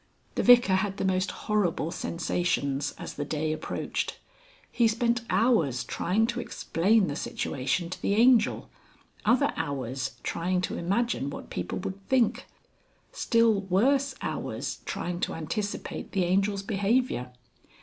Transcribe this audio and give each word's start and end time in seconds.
The 0.33 0.41
Vicar 0.41 0.73
had 0.77 0.97
the 0.97 1.05
most 1.05 1.29
horrible 1.29 1.91
sensations 1.91 2.95
as 2.97 3.13
the 3.13 3.23
day 3.23 3.53
approached. 3.53 4.17
He 4.71 4.87
spent 4.87 5.21
hours 5.29 5.83
trying 5.83 6.25
to 6.25 6.39
explain 6.39 7.05
the 7.05 7.15
situation 7.15 7.87
to 7.91 8.01
the 8.01 8.15
Angel, 8.15 8.67
other 9.25 9.53
hours 9.55 10.17
trying 10.23 10.59
to 10.61 10.75
imagine 10.79 11.29
what 11.29 11.51
people 11.51 11.77
would 11.77 12.03
think, 12.09 12.47
still 13.11 13.61
worse 13.61 14.15
hours 14.23 14.79
trying 14.85 15.19
to 15.19 15.35
anticipate 15.35 16.13
the 16.13 16.25
Angel's 16.25 16.63
behaviour. 16.63 17.31